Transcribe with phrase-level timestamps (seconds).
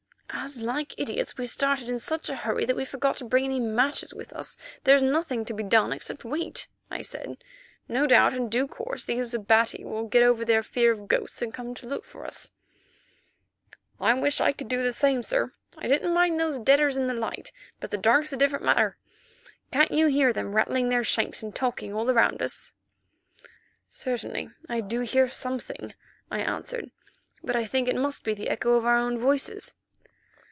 [0.33, 3.59] "As, like idiots, we started in such a hurry that we forgot to bring any
[3.59, 7.37] matches with us, there is nothing to be done, except wait," I said.
[7.87, 11.53] "No doubt in due course those Abati will get over their fear of ghosts and
[11.53, 12.53] come to look for us."
[13.99, 15.51] "Wish I could do the same, sir.
[15.77, 18.97] I didn't mind those deaders in the light, but the dark's a different matter.
[19.71, 22.73] Can't you hear them rattling their shanks and talking all round us?"
[23.89, 25.93] "Certainly I do hear something,"
[26.31, 26.89] I answered,
[27.43, 29.75] "but I think it must be the echo of our own voices."